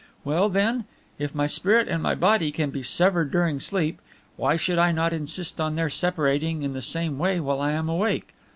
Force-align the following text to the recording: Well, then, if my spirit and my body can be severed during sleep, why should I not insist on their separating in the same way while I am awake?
Well, 0.23 0.49
then, 0.49 0.85
if 1.19 1.35
my 1.35 1.45
spirit 1.45 1.87
and 1.87 2.01
my 2.01 2.15
body 2.15 2.51
can 2.51 2.71
be 2.71 2.81
severed 2.81 3.29
during 3.29 3.59
sleep, 3.59 4.01
why 4.35 4.55
should 4.55 4.79
I 4.79 4.91
not 4.91 5.13
insist 5.13 5.61
on 5.61 5.75
their 5.75 5.91
separating 5.91 6.63
in 6.63 6.73
the 6.73 6.81
same 6.81 7.19
way 7.19 7.39
while 7.39 7.61
I 7.61 7.73
am 7.73 7.87
awake? 7.87 8.33